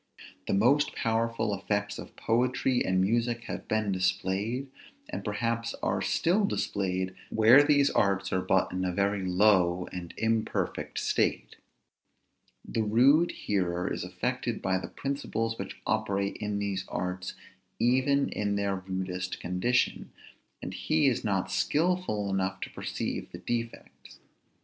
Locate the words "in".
8.71-8.83, 16.37-16.57, 18.29-18.55